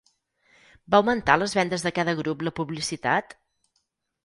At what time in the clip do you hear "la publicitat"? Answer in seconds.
2.49-3.39